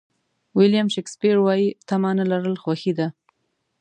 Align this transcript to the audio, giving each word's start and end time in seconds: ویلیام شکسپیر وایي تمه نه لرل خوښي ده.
ویلیام 0.57 0.87
شکسپیر 0.95 1.37
وایي 1.41 1.67
تمه 1.89 2.11
نه 2.19 2.25
لرل 2.31 2.55
خوښي 2.63 2.93
ده. 2.97 3.07